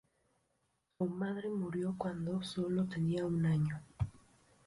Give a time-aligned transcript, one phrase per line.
[0.97, 3.83] Su madre murió cuándo sólo tenía un año.